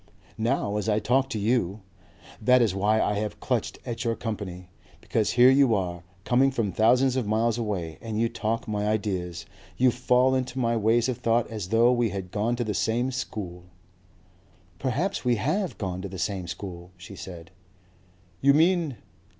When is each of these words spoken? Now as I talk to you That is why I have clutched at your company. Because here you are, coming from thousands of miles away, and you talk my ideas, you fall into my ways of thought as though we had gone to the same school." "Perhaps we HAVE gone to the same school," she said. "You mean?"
Now 0.39 0.77
as 0.77 0.89
I 0.89 0.97
talk 0.97 1.29
to 1.29 1.37
you 1.37 1.81
That 2.41 2.59
is 2.59 2.73
why 2.73 2.99
I 2.99 3.13
have 3.19 3.39
clutched 3.39 3.77
at 3.85 4.03
your 4.03 4.15
company. 4.15 4.67
Because 4.99 5.33
here 5.33 5.51
you 5.51 5.75
are, 5.75 6.01
coming 6.23 6.49
from 6.49 6.71
thousands 6.71 7.15
of 7.15 7.27
miles 7.27 7.59
away, 7.59 7.99
and 8.01 8.19
you 8.19 8.27
talk 8.27 8.67
my 8.67 8.87
ideas, 8.87 9.45
you 9.77 9.91
fall 9.91 10.33
into 10.33 10.57
my 10.57 10.75
ways 10.75 11.07
of 11.07 11.19
thought 11.19 11.47
as 11.51 11.69
though 11.69 11.91
we 11.91 12.09
had 12.09 12.31
gone 12.31 12.55
to 12.55 12.63
the 12.63 12.73
same 12.73 13.11
school." 13.11 13.65
"Perhaps 14.79 15.23
we 15.23 15.35
HAVE 15.35 15.77
gone 15.77 16.01
to 16.01 16.09
the 16.09 16.17
same 16.17 16.47
school," 16.47 16.89
she 16.97 17.15
said. 17.15 17.51
"You 18.41 18.55
mean?" 18.55 18.97